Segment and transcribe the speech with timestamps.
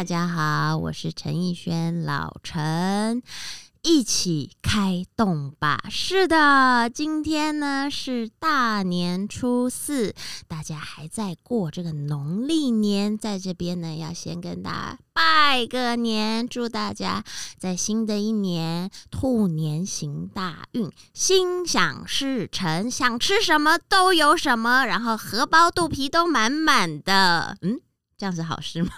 [0.00, 3.22] 大家好，我是陈奕轩，老陈。
[3.82, 5.78] 一起开动吧！
[5.90, 10.14] 是的，今天呢是大年初四，
[10.48, 17.22] 大家还在过这个农历年，在这边呢要先跟大家拜个年，祝大家
[17.58, 27.58] 在新的一年兔年行大运，心想事成，想吃什么都有什么，然后荷包肚皮都满满的。
[27.60, 27.82] 嗯。
[28.20, 28.90] 这样是好事吗？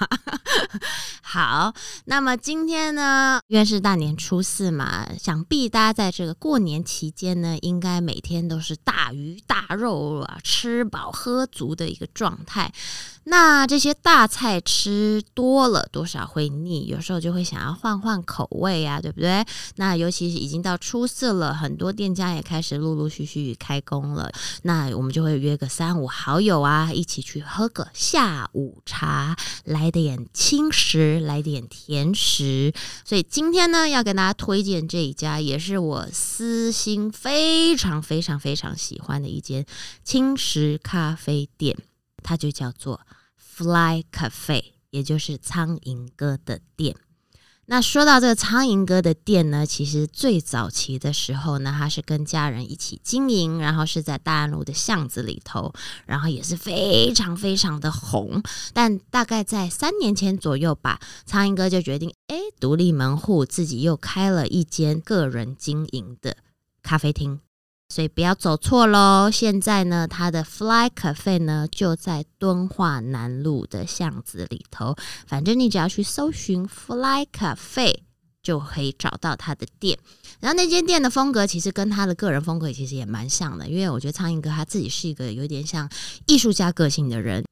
[1.23, 1.73] 好，
[2.07, 12.73] 那么今天呢，因为是大年初四嘛，想必大家在这个过年期间呢，应该每天都是大鱼大肉啊，吃饱喝足的一个状态。
[13.25, 19.47] 那这些大菜吃多了，多少会腻，有时候就会想要换换口味啊，对不对？
[19.77, 24.29] 那尤其是已经到初四了，很多店家也开始陆陆续续开工了，
[24.63, 32.73] 那我们就会约个三五好友啊，一起去喝个下午茶，啊来点轻食，来点甜食。
[33.05, 39.67] 所以今天呢，要给大家推荐这一家，也是我私心非常非常非常喜欢的一间
[40.03, 41.77] 轻食咖啡店。
[42.23, 43.01] 它就叫做
[43.37, 46.97] Fly Cafe，也就是苍蝇哥的店。
[47.67, 55.73] 那说到这个苍蝇哥的店呢，其实最早期的时候呢，他是跟家人一起经营，然后是在大安路的巷子里头，
[56.05, 58.43] 然后也是非常非常的红。
[58.75, 66.37] 但大概在三年前左右吧，苍蝇哥就决定，哎，独立门户，自己又开了一间个人经营的
[66.83, 67.41] 咖啡厅。
[67.93, 69.31] 所以不要走错喽！
[69.31, 74.97] 现在呢，它的 Fly Cafe 呢就在敦化南路的巷子里头。
[75.27, 77.99] 反正你只要去搜寻 Fly Cafe，
[78.43, 79.99] 就可以找到他的店。
[80.41, 85.87] 然后那间店的风格其实跟他的个人风格其实也蛮像的，因为我觉得苍蝇哥他自己是一个有点像
[86.27, 87.45] 艺术家个性的人。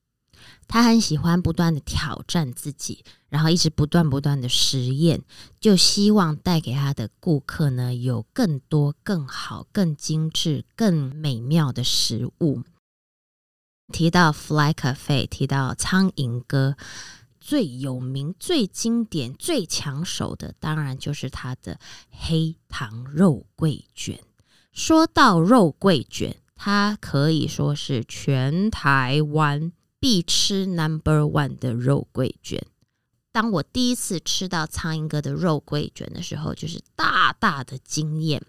[0.73, 5.21] 他很喜欢不断的挑战自己，然后一直不断不断的实验，
[5.59, 12.63] 就希望带给他的顾客呢有更多、更好、更精致、更美妙的食物。
[13.93, 16.77] 提到 Fly Cafe，提到苍蝇哥，
[17.41, 21.81] 最有名、最经典、最抢手的，当然就是他的
[22.13, 24.21] 黑糖肉桂卷。
[24.71, 29.73] 说到肉桂卷，它可以说是全台湾。
[30.01, 32.67] 必吃 Number One 的肉桂卷。
[33.31, 38.43] 当我第一次吃到苍蝇哥的肉桂卷的时候，就是大大的惊艳，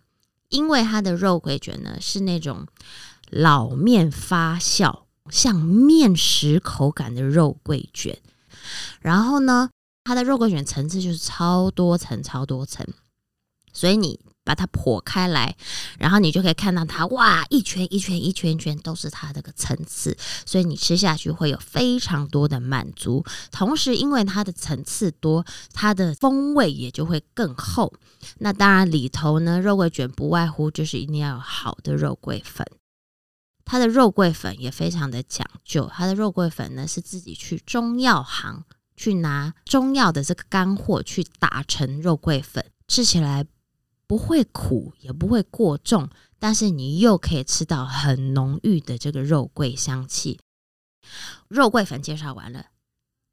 [0.49, 2.65] 因为它的肉桂卷呢是那种
[3.29, 8.17] 老面发酵、像面食口感的肉桂卷。
[9.01, 9.69] 然后呢，
[10.05, 12.87] 它的肉桂卷层次就是超多层、超多层，
[13.73, 14.19] 所以你。
[14.43, 15.55] 把它剖开来，
[15.99, 23.23] 然后你就可以看到它，哇，一圈一圈一圈圈都是它这个层次，所以你吃下去会有非常多的满足。
[23.51, 27.93] 同时，因为它的层次多，它的风味也就会更厚。
[28.39, 32.65] 那当然里头呢，肉桂卷不外乎就是一定要有好的肉桂粉。
[33.63, 38.65] 它的肉桂粉也非常的讲究，它的肉桂粉呢是自己去中药行
[38.97, 43.45] 去拿中药的这个干货去打成肉桂粉，吃起来。
[44.11, 50.37] 不会苦，也不会过重，但是你又可以吃到很浓郁的这个肉桂香气。
[51.47, 52.65] 肉桂粉介绍完了，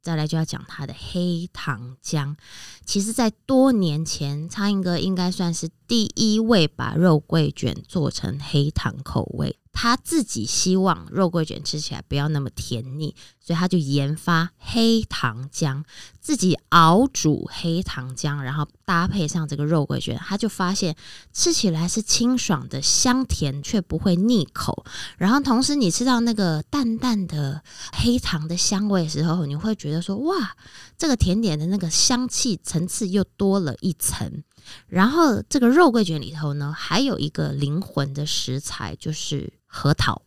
[0.01, 2.37] 再来就要讲它的黑糖浆。
[2.85, 9.57] 其实，在多年前，苍蝇哥应该算是第一位把肉桂卷做成黑糖口味。
[9.81, 15.85] 他自己希望肉桂卷吃起来不要那么甜腻，所以他就研发黑糖浆，
[16.21, 20.97] 自己熬煮黑糖浆，然后搭配上这个肉桂卷，他就发现
[21.33, 24.85] 吃起来是清爽的、香甜却不会腻口。
[25.17, 27.63] 然后同时你吃到那个淡淡的
[27.93, 30.57] 黑糖的香味的时候，你会觉得说：哇，
[30.97, 34.43] 这个甜点的那个香气层次又多了一层。
[34.87, 40.23] 然后这个肉桂卷里头呢，还有一个灵魂的食材，就是核桃。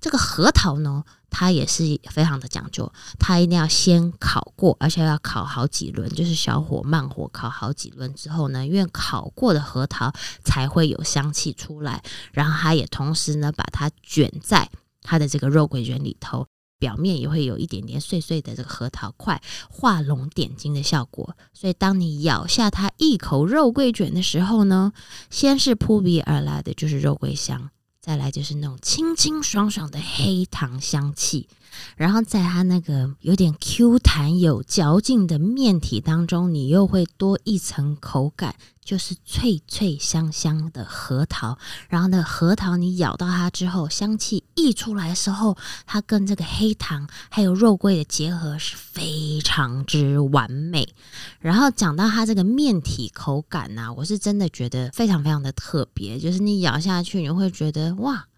[0.00, 10.12] 这个核桃呢，它也是非常的讲究，它一定要先烤过，而且要烤好几轮，就是小火慢火烤好几轮之后呢，因为烤过的核桃
[10.44, 12.02] 才会有香气出来。
[12.32, 14.70] 然后它也同时呢，把它卷在
[15.02, 16.46] 它的这个肉桂卷里头。
[16.78, 21.36] 表面也会有一点点碎碎的这个核桃块，画龙点睛的效果。
[21.52, 24.92] 所以当你咬下它一口肉桂卷的时候呢，
[25.30, 27.70] 先是扑鼻而来的就是肉桂香，
[28.00, 31.48] 再来就是那种清清爽爽的黑糖香气，
[31.96, 38.54] 然后在它那个有点 Q 弹有嚼劲的面体当中，你又会多一层口感。
[38.88, 41.58] 就是脆脆香香的核桃，
[41.90, 50.88] 然后呢，核桃你咬到它之后，香气溢出来的时候，它跟这个黑糖还有肉桂的结合是非常之完美。
[51.38, 58.28] 然后讲到它这个面体口感呢，我是真的觉得非常非常的特别，就是你咬下去，你会觉得哇，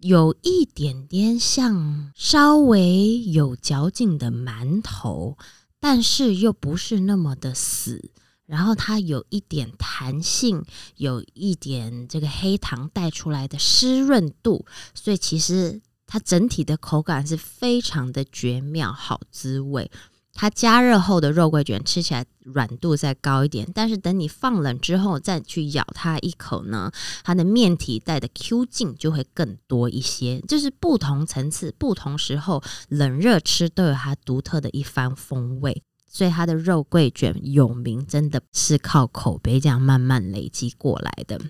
[0.00, 5.36] 有一点点像稍微有嚼劲的馒头，
[5.78, 8.10] 但是又不是那么的死。
[8.46, 10.64] 然后它有一点弹性，
[10.96, 19.90] 有一点这个黑糖带出来的湿润度，所以其实它整体的口感是非常的绝妙，好滋味。
[20.36, 26.90] 它加热后的肉桂卷吃起来软度再高一点，但是等你放冷之后再去咬它一口呢，
[27.22, 30.40] 它的面体带的 Q 劲就会更多一些。
[30.48, 35.84] 就是不同层次、不同时候冷热吃都有它独特的一番风味。
[36.14, 41.40] 所以它的肉桂卷有名，真的是靠口碑这样慢慢累积过来的。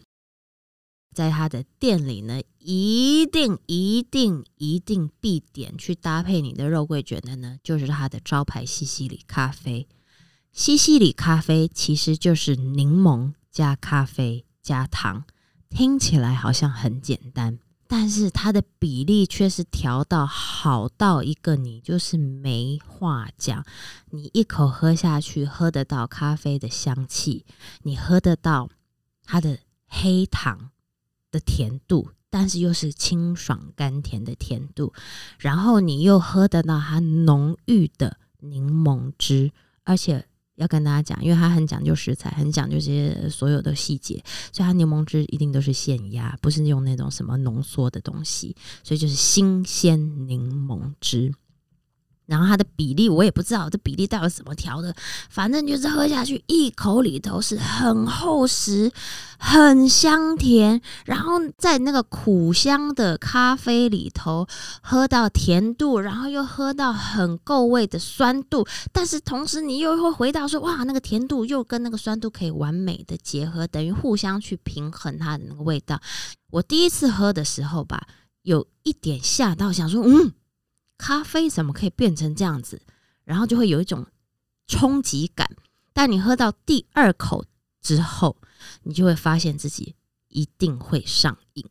[1.15, 9.87] 在他的店里呢，一定一定一定必点去搭配你的肉桂卷的呢，就是它的招牌西西里咖啡。
[10.51, 15.25] 西西里咖啡其实就是柠檬加咖啡加糖，
[15.69, 17.59] 听起来好像很简单。
[17.87, 23.65] 但是它的比例却是调到好到一个，你就是没话讲。
[24.11, 27.45] 你一口喝下去，喝得到咖啡的香气，
[27.83, 28.69] 你喝得到
[29.23, 30.71] 它的黑糖
[31.31, 34.93] 的甜度，但是又是清爽甘甜的甜度，
[35.39, 39.53] 然后你又喝得到它浓郁的柠檬汁，
[39.85, 40.27] 而且。
[40.57, 44.23] 要跟大家讲，因为它很讲究食材，很讲究这些所有的细节，
[44.53, 51.33] 所以它柠檬汁一定都是现压，不是用那种什么浓缩的东西，所以就是新鲜柠檬汁。
[52.27, 54.95] 然后它的比例我也不知道，这比例到底怎么调的，
[55.29, 58.91] 反正就是喝下去一口里头是很厚实、
[59.39, 64.47] 很香甜，然后在那个苦香的咖啡里头
[64.83, 76.01] 喝到甜度，然后又喝到很够味的酸度，但是同时你又会回到说，哇，那个甜度又跟那个酸度可以完美的结合，等于互相去平衡它的那个味道。
[76.51, 78.07] 我第一次喝的时候吧，
[78.43, 80.33] 有一点吓到，想说，嗯。
[80.97, 82.81] 咖啡怎么可以变成这样子？
[83.25, 84.07] 然后就会有一种
[84.67, 85.49] 冲击感。
[85.93, 87.45] 但你喝到第二口
[87.81, 88.37] 之后，
[88.83, 89.95] 你就会发现自己
[90.29, 91.65] 一定会上瘾，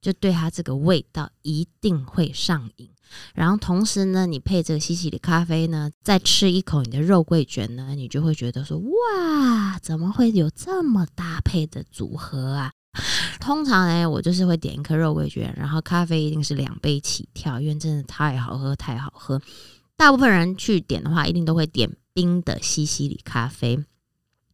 [0.00, 2.90] 就对它这个味道一定会上瘾。
[3.34, 12.72] 然后同时呢，你配这个西西里咖啡呢，再吃一口你的肉桂卷呢，你就会觉得说：哇，怎么会有这么搭配的组合啊？
[13.40, 19.40] 通常呢，我就是会点一颗肉桂卷，然后咖啡一定是两杯起跳，因为真的太好喝，太好喝。
[19.96, 23.84] 大部分人去点的话，一定都会点冰的西西里咖啡，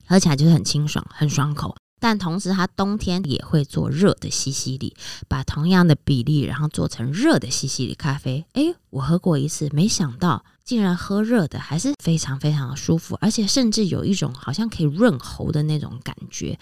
[0.07, 1.77] 喝起来就是很清爽、很爽口。
[1.99, 4.95] 但同时，它冬天也会做热的西西里，
[5.29, 8.45] 把同样的比例，然后做成热的西西里咖啡。
[8.53, 16.59] 诶，我喝过一次，没想到竟然喝热的还是非常非常的舒服，而且甚至有一种好像可以润喉的那种感觉。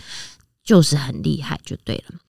[0.64, 2.20] 就是很厉害，就对了。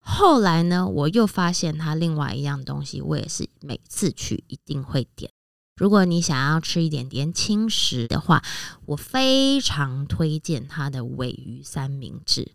[0.00, 5.30] 后来呢，我又发现它另外一样东西，我也是每次去一定会点。
[5.76, 8.42] 如果你想要吃一点点轻食的话，
[8.86, 12.52] 我非常推荐它的尾鱼三明治。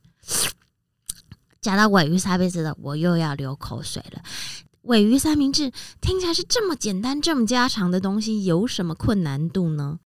[1.62, 4.24] 讲到尾鱼三明治的，我又要流口水了。
[4.82, 5.72] 尾鱼三明治
[6.02, 10.00] 听起来是这么简单、这么家常的东西，有什么困难度呢？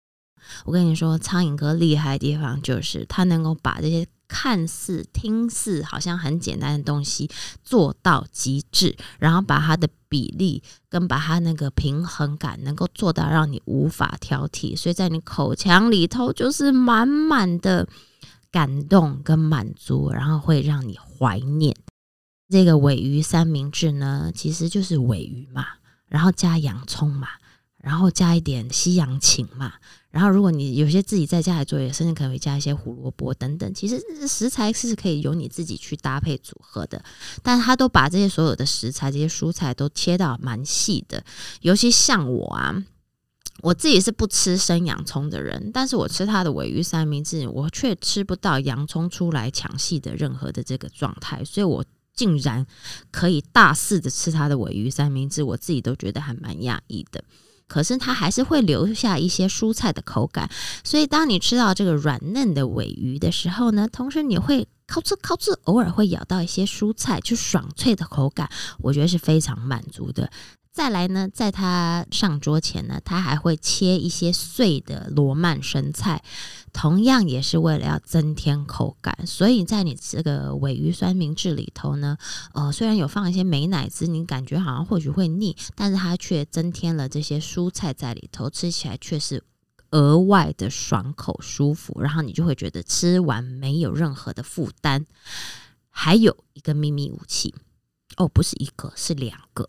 [0.66, 4.06] 我跟你说，苍蝇哥厉害的地方就是他能够把这些。
[4.28, 7.30] 看似、听似好像很简单的东西
[7.64, 17.88] 做到极致，然后把它的比例跟把它那个平衡感能够做到让你无法挑剔，所以在你口腔里头就是满满的
[18.52, 21.76] 感动跟满足，然后会让你怀念。
[22.50, 25.66] 这个尾鱼三明治呢，其实就是尾鱼嘛，
[26.08, 27.28] 然后加洋葱嘛。
[27.80, 29.76] 然后加一点西洋芹嘛，
[30.18, 33.72] 然后如果你有些自己在家里做，也甚至可以加一些胡萝卜等等。
[33.72, 37.00] 其实食材是可以由你自己去搭配组合的，
[37.44, 41.24] 但他都把这些所有的食材、这些蔬菜都切到蛮细的。
[41.62, 42.84] 尤其像我啊，
[43.62, 52.66] 我自己是不吃生洋葱的人，但是我吃他的尾鱼三明治，我却吃不到洋葱出来抢戏的任何的这个状态，所以我竟然
[53.12, 57.24] 可以大肆的吃他的尾鱼三明治，我自己都觉得还蛮讶异的。
[57.68, 60.50] 可是它还是会留下一些蔬菜的口感，
[60.84, 70.32] 所以当你吃到这个软嫩的尾鱼的时候呢，同时你会靠吃靠吃，偶尔会咬到一些蔬菜，就爽脆的口感，我觉得是非常满足的。
[70.78, 76.24] 再来呢，在他上桌前呢，他还会切一些碎的罗曼生菜，
[76.72, 79.26] 同样也是为了要增添口感。
[79.26, 82.16] 所以在你这个尾鱼酸明治里头呢，
[82.54, 89.44] 呃，虽然有放一些美奶滋，你感觉好像或许会腻，但是它却增添了这些蔬菜在里头，吃起来却是
[89.90, 95.08] 额外的爽口舒服，然后你就会觉得吃完没有任何的负担。
[95.90, 97.56] 还有一个秘密武器
[98.18, 99.68] 哦，不是一个，是两个。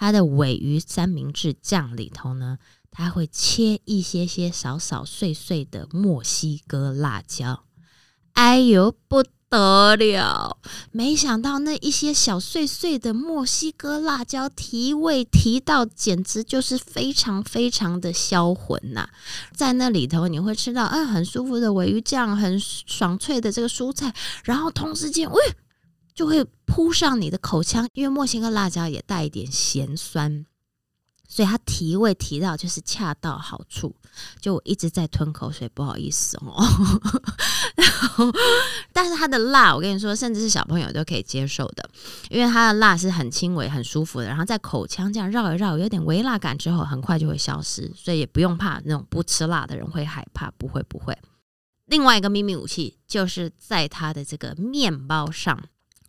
[0.00, 2.56] 它的尾鱼三明治酱里头呢，
[2.90, 7.64] 它会切一些些少少碎碎的墨西哥辣椒。
[8.32, 10.56] 哎呦，不得了！
[10.90, 19.06] 没想到那一些小碎碎的墨西哥辣椒提味提到，简直就是非常非常的销魂呐！
[19.54, 24.14] 在那里头，你会吃到嗯很舒服的尾鱼酱，很爽脆的这个蔬菜，
[24.44, 25.38] 然后同时间，喂。
[26.12, 30.46] 就会扑上你的口腔，因为墨西哥辣椒也带一点咸酸，
[31.28, 33.96] 所以它提味提到就是恰到好处。
[34.40, 36.64] 就我一直在吞口水，不好意思哦。
[37.74, 38.30] 然后，
[38.92, 41.90] 但是它的辣，我跟你说，甚至是小朋友都可以接受的，
[42.28, 44.26] 因为它的辣是很轻微、很舒服的。
[44.26, 51.16] 然后在口腔这样绕一绕，有点微辣感之后，很快就会消失，所以也不用怕那种不吃辣的人会害怕，不会不会。
[51.86, 55.60] 另外一个秘密武器就是在它的这个面包上。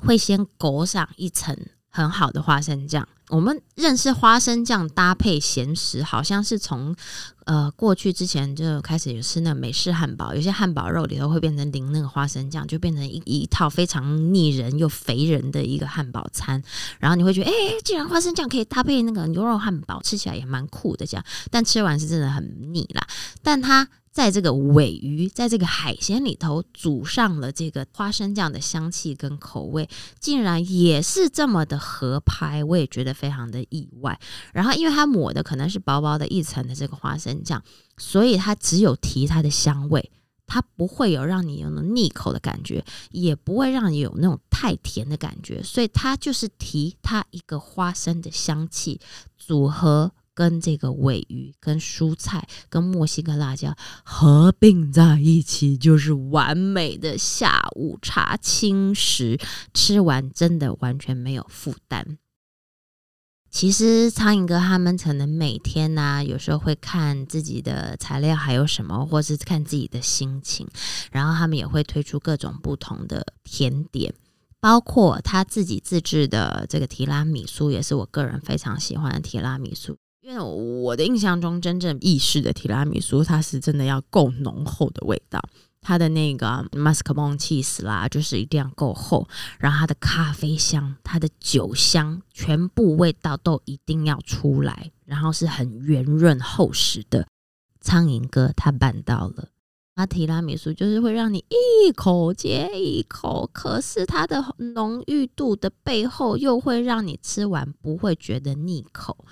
[0.05, 1.57] 会先裹上一层
[1.89, 3.07] 很好的花生酱。
[3.29, 6.93] 我们认识花生酱搭配咸食，好像是从
[7.45, 16.61] 呃过去之前就开始有吃那美式汉堡，有些汉堡肉里头会变成淋那个花生酱，就变成一一套非常腻人又肥人的一个汉堡餐。
[16.99, 17.53] 然后你会觉得，哎，
[17.85, 21.23] 既然花生酱可以搭配那个牛肉汉堡，吃起来也蛮酷的这样。
[21.49, 23.07] 但吃完是真的很腻啦。
[23.41, 29.87] 但它在这个尾鱼，在这个海鲜里头煮上了这个花生酱的香气跟口味，
[30.19, 34.19] 竟然也是这么的合拍，我也觉得非常的意外。
[34.53, 37.63] 然后，因为它抹的可能是薄薄的一层的这个花生酱，
[37.97, 40.11] 所以它只有提它的香味，
[40.45, 48.99] 它不会有让你有那种腻口的感觉，也不会让你有那种太甜的感觉，所以它就是提它一个花生的香气
[49.37, 50.11] 组合。
[50.33, 59.39] 跟这个尾鱼、跟蔬菜、跟墨西哥辣椒合并在一起，就是完美的下午茶轻食。
[59.73, 62.17] 吃完真的完全没有负担。
[63.49, 70.65] 其实苍蝇哥他们可能每天呢，有时候会看自己的材料还有什么，或是看自己的心情，
[71.11, 74.13] 然后他们也会推出各种不同的甜点，
[74.61, 79.97] 包括他自己自制的这个提拉米苏，也是我个人非常喜欢的提拉米苏。
[80.31, 85.41] 因为我的印象中，真正意式的提拉米苏，它是真的要够浓厚的味道。
[85.81, 89.27] 它的那个 m a s c a r p o n cheese 啦，就是一定要够厚。
[89.59, 94.91] 然后它的咖啡香、它的酒香，全部味道都一定要出来。
[95.05, 97.27] 然后是很圆润厚实的。
[97.81, 99.49] 苍蝇哥他办到了，
[99.95, 109.25] 那提拉米苏就是会让你一口接一口，可是它的浓郁度的背后，又会让你吃完不会觉得腻口。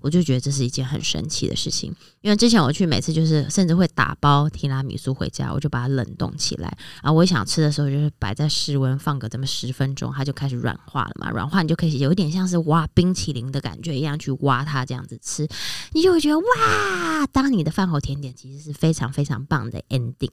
[0.00, 11.30] 我就觉得这是一件很神奇的事情，因为之前我去每次就是甚至会打包提拉米苏回家，我就把它冷冻起来，然后我想吃的时候就是摆在室温放个这么十分钟，它就开始软化了嘛。
[11.30, 15.48] 软化你就可以有一点像是挖冰淇淋的感觉一样去挖它这样子吃，
[15.92, 20.30] 你就会觉得哇，当你的饭后甜点其实是非常非常棒的 ending。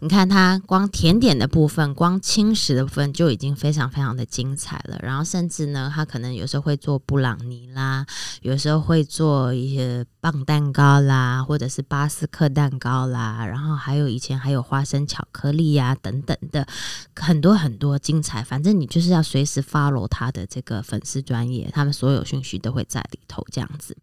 [0.00, 4.98] 你看它光甜点的部分，光轻食的部分就已经非常非常的精彩了。
[5.00, 8.04] 然后甚至呢，它可能有时候会做布朗尼啦，
[8.42, 13.46] 有时候会做一些棒蛋糕啦，或者是巴斯克蛋糕啦。
[13.46, 16.66] 然后还有以前还有花生巧克力呀等等的
[17.14, 18.42] 很多很多精彩。
[18.42, 23.96] 反正你就是要随时 follow 他的这个粉丝专业，他们所有讯息都会在里头这样子。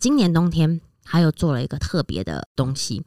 [0.00, 3.04] 今年冬天他又做了一个特别的东西。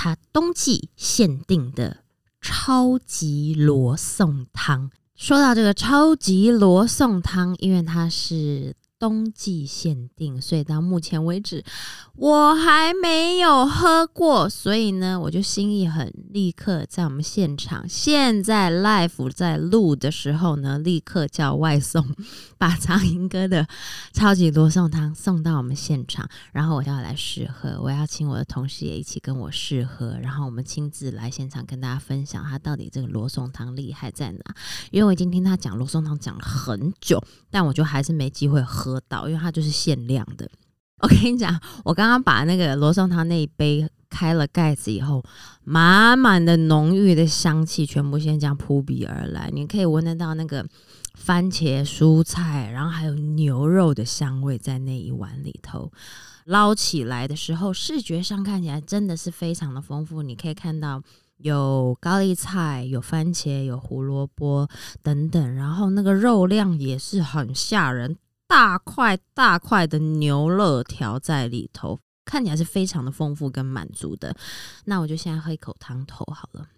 [0.00, 2.04] 它冬季限定的
[2.40, 4.92] 超级罗宋汤。
[5.16, 8.76] 说到这个超级罗宋汤，因为它是。
[8.98, 11.62] 冬季限定，所以到目前为止
[12.16, 22.04] 我还没有喝过，所以呢，我就心意很立刻在我们现场，现在 live 在录的时候呢，立刻叫外送，
[22.58, 23.68] 把苍蝇哥的
[24.12, 34.40] 超级罗宋汤送到我们现场，然后我要来试喝，我要请我的同事也一起跟我试喝，然后我们亲自来现场跟大家分享他到底这个罗宋汤厉害在哪，
[34.90, 38.87] 因为我已经听他讲罗宋汤讲了很久，但我就还是没机会喝。
[38.88, 40.48] 喝到，因为它就是限量的。
[41.00, 45.22] 我跟你讲，我刚刚把那个罗宋汤那一杯开了盖子以后，
[45.62, 50.66] 满满的浓郁的香气全部先这样扑鼻而来，你可以闻得到那个
[51.14, 55.92] 番茄、蔬菜，然后还有牛肉的香味在那一碗里头。
[56.46, 60.22] 捞起来的时候，视觉上看起来真的是非常的丰富。
[60.22, 61.00] 你可以看到
[61.36, 64.66] 有高丽菜、有番茄、有胡萝卜
[65.02, 68.16] 等等，然后那个肉量也是很吓人，
[68.48, 74.34] 大块大块的牛肋条在里头，看起来是非常的丰富跟满足的。
[74.86, 76.68] 那我就先喝一口汤头好了。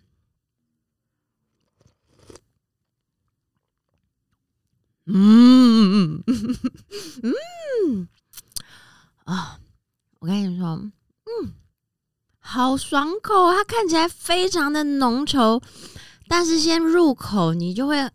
[5.06, 6.54] 嗯嗯
[7.22, 8.08] 嗯
[9.24, 9.58] 啊！
[10.20, 10.66] 我跟你说，
[11.24, 11.54] 嗯，
[12.38, 15.62] 好爽口，它看起来非常的浓稠，
[16.28, 18.10] 但是先入口，你就会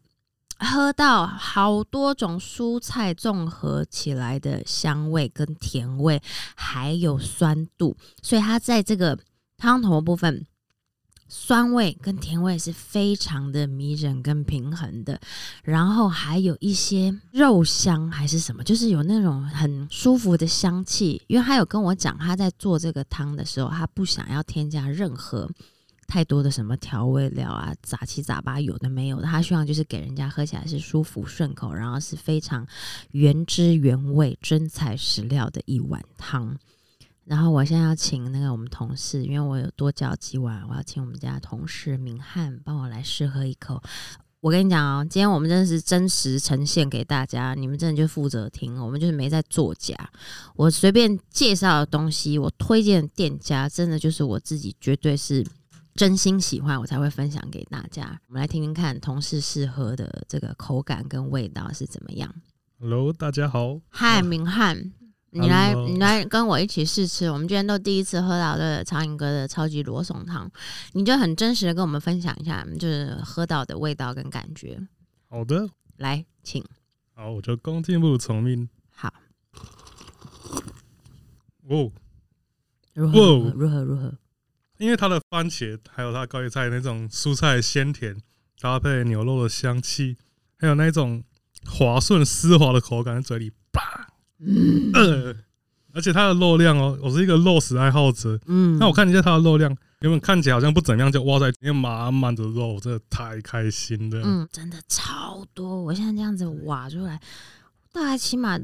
[0.57, 6.21] 喝到好多种蔬菜综合起来的香味跟甜味，
[6.55, 9.17] 还有酸度，所以它在这个
[9.57, 10.45] 汤头部分。
[11.27, 15.19] 酸味跟甜味是非常的迷人跟平衡的，
[15.63, 21.19] 然后还有一些肉香还是什么，就是有那种很舒服的香气。
[21.25, 25.50] 因为他有跟我讲，他在做这个汤的时候，他不想要添加任何
[26.07, 32.65] 太多的什么调味料啊，杂七杂八有的没有的，他希望就是给人家喝起来是舒服顺口，然后是非常
[33.12, 36.57] 原汁原味真材实料的一碗汤。
[37.25, 43.81] 然后我现在要请那个我们同事，因为我有多叫几碗，我要请我们家同事明翰帮我来试喝一口。
[44.41, 49.95] 我跟你讲哦，今天我们真的是真实呈现给大家，你们真的就负责听，我们就是没在作假。
[50.55, 55.43] 我随便介绍的东西，我推荐店家，真的就是我自己绝对是
[55.95, 58.19] 真心喜欢，我才会分享给大家。
[58.27, 62.35] 我们来听听看同事试喝的这个口感跟味道是怎么样。
[62.81, 64.91] Hello，大家好，嗨，明翰。
[65.31, 67.31] 你来，你来跟我一起试吃。
[67.31, 70.51] 我们今天都第一次喝到的苍蝇哥的超级罗宋汤，
[70.91, 74.77] 你就很真实的跟我们分享一下，就是喝到的味道跟感觉。
[75.29, 76.61] 好的，来，请。
[77.13, 78.69] 好，我就恭敬不如从命。
[78.89, 79.13] 好。
[81.69, 81.89] 哦，
[82.93, 83.53] 如何？
[83.55, 83.83] 如何？
[83.83, 84.13] 如何？
[84.77, 88.17] 因为它的番茄还有它高丽菜那种蔬菜鲜甜，
[88.60, 90.17] 搭配牛肉的香气，
[90.58, 91.24] 还有那种
[91.65, 94.08] 滑顺丝滑的口感，在嘴里叭。
[94.39, 94.94] 嗯，
[95.94, 98.38] 而且它的肉量哦，我是一个肉食爱好者。
[98.48, 104.22] 嗯，那我看一下它的肉量，原本看起来好像不怎么样，就哇塞，因为满满的肉，真的太开心了。
[104.25, 107.20] 嗯，真的超多，我现在这样子挖出来，
[107.94, 108.59] 大概起码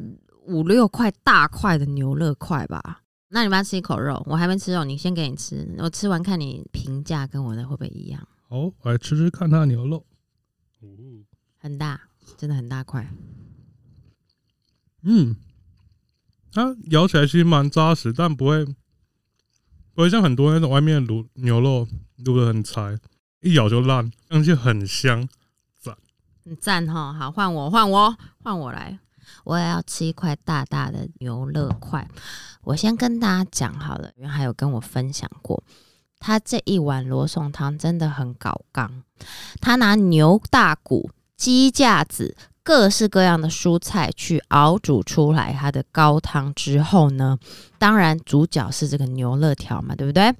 [0.46, 3.01] 五六块大块的牛肋块吧。
[3.32, 8.28] 那你们要吃一口肉，我还没吃肉，你先给你吃，我吃完看你评价跟我的会不会一样。
[8.48, 10.06] 好，我来吃吃看它的牛肉。
[10.82, 10.88] 哦，
[11.58, 12.02] 很大，
[12.38, 13.10] 真的很大块。
[15.04, 15.36] 嗯。
[16.54, 21.88] 它咬起来其实蛮扎实，但不会不会像很多那种外面卤牛肉
[22.26, 23.00] 卤的很柴，
[23.40, 25.30] 一咬就烂，而且很香，
[25.80, 25.98] 赞，
[26.44, 27.14] 很赞哈！
[27.14, 29.00] 好，换我，换我，换我来，
[29.44, 32.08] 我也要吃一块大大的牛肋块。
[32.64, 35.64] 我先跟大家讲好了，因为还有跟我分享过，
[36.20, 39.04] 他这一碗罗宋汤真的很搞刚，
[39.60, 42.36] 他拿牛大骨、鸡架子。
[42.64, 47.40] 各式各样的蔬菜去熬煮出来它的高汤之后呢，
[47.80, 50.32] 当然主角是这个牛肋条嘛，对不对？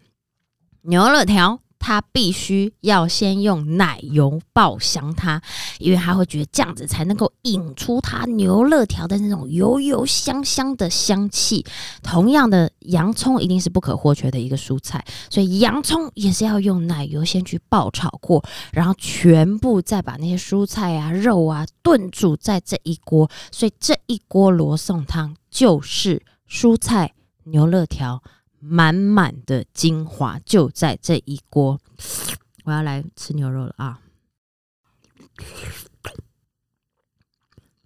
[0.84, 1.60] 牛肋条。
[1.82, 5.42] 他必须要先用奶油爆香它，
[5.80, 11.66] 因为他会觉得这样子才能够引出它牛肋条的那种油油香香的香气。
[12.04, 23.28] 同样的，洋葱一定是不可或缺的一个蔬菜，所以洋葱也是要用奶油先去爆炒过，然后全部再把那些蔬菜啊、肉啊炖煮在这一锅。
[23.52, 27.14] 所以这一锅罗宋汤就是蔬菜
[27.46, 28.22] 牛肋条。
[28.62, 31.80] 满满的精华就在这一锅，
[32.64, 34.00] 我要来吃牛肉了啊！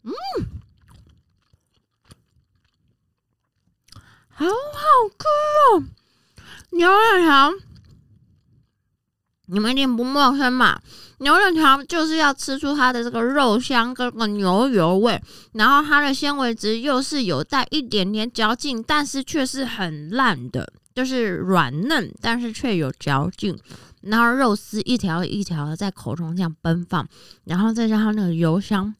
[0.04, 0.12] 嗯，
[4.30, 4.52] 好好
[5.18, 5.26] 吃
[5.74, 5.88] 哦，
[6.72, 7.54] 牛肉条，
[9.48, 10.80] 你们一定不陌生嘛？
[11.20, 15.22] 牛肉条就是要吃出它的这个肉香跟个牛油味，
[15.54, 23.58] 然后它的纤维质又是有带一点点嚼劲，但是却是很烂的，就是软嫩，但是却有嚼劲。
[24.02, 27.08] 然后肉丝一条一条的在口中这样奔放，
[27.46, 28.94] 然后再加上那个油香，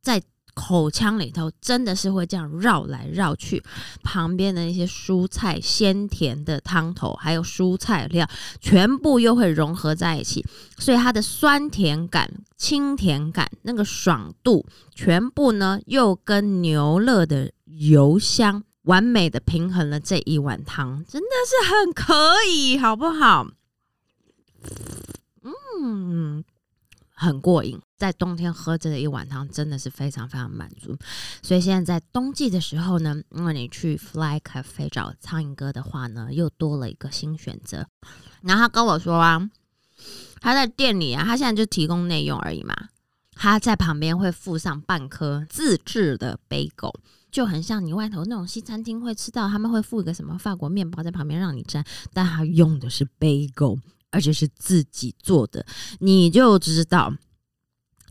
[0.00, 0.22] 在。
[0.60, 3.62] 口腔里头真的是会这样绕来绕去，
[4.02, 8.28] 旁边的那些蔬菜鲜甜的汤头，还有蔬菜料，
[8.60, 10.44] 全部又会融合在一起，
[10.78, 23.46] 所以它的酸甜感、清甜感、那个爽度，全部呢又跟牛肋的油香完美的平衡了这一碗汤，真的是很可以，好不好？
[25.82, 26.44] 嗯。
[27.20, 27.78] 很过瘾。
[27.98, 30.96] 在冬天喝这一碗汤真的是非常非常满足。
[31.42, 37.86] 所以现在在冬季的时候呢，因为你去 Fly Cafe 找苍蝇哥的话呢，又多了一个新选择。
[38.42, 39.50] 然后他跟我说啊，
[40.40, 42.74] 他在店里啊，他现在就提供内用而已嘛。
[43.34, 46.92] 他在旁边会附上半颗自制的杯狗，
[47.30, 53.78] 就很像你外头那种西餐厅会吃到，他们会附一个什么法国面包在旁边让你沾，但他用的是杯狗，
[54.10, 55.64] 而且是自己做的，
[55.98, 57.14] 你就知道。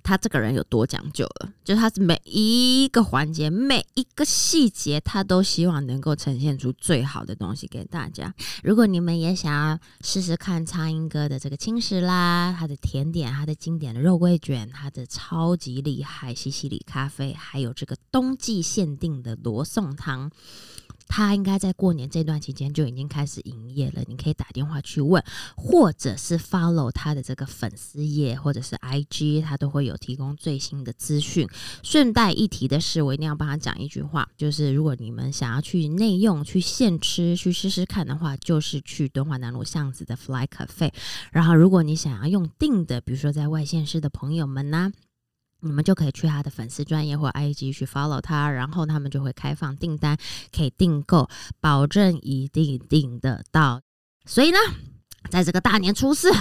[0.02, 8.34] 他这个人有多讲究了，就是他每一个环节、每一个细节，他都希望能够呈现出最好的东西给大家。
[8.64, 20.32] 如果你们也想要试试看苍蝇哥的这个轻食啦，他的甜点、他的经典的肉桂卷、他的超级厉害西西里咖啡，还有这个冬季限定的罗宋汤。
[21.10, 25.22] 他应该在过年这段期间就已经开始营业了，你可以打电话去问，
[25.58, 31.50] 或者是 follow 他的这个粉丝页，或者是 IG，他都会有提供最新的资讯。
[31.84, 40.92] 顺带一提的是，我一定要帮他讲一句话，就是如果你们想要去内用、去现吃、去试试看的话，就是去敦化南路巷子的 Fly Cafe。
[41.32, 44.92] 然后，如果你想要用订的，比如说在外县市的朋友们呢？
[45.62, 50.18] 你们就可以去他的粉丝专业或 IG 去 follow 他，然后他们就会开放订单，
[50.56, 53.82] 可以订购，保证一定订得到。
[54.26, 54.58] 所以呢，
[55.30, 56.32] 在这个大年初四。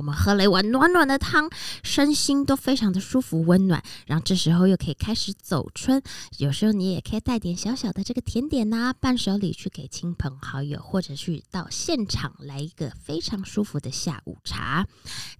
[0.00, 1.50] 我们喝了一碗暖暖的汤，
[1.82, 3.82] 身心都非常的舒服温暖。
[4.06, 6.02] 然后这时候又可以开始走春，
[6.38, 14.86] 有时候你也可以带点小小的这个甜点呐，伴手礼去给亲朋好友，或者去到现场来一个非常舒服的下午茶。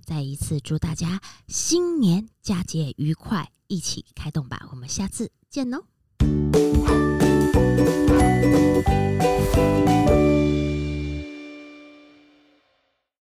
[0.05, 4.69] 再一次祝大家新年佳节愉快，一起开动吧！
[4.73, 5.87] 我们下次见喽。